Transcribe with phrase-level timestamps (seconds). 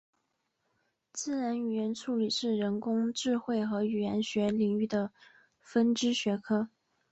[1.13, 5.11] 自然语言处理是人工智慧和语言学领域的
[5.59, 6.69] 分支学科。